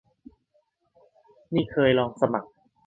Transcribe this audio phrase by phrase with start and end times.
[1.53, 2.49] นี่เคยลองสมัคร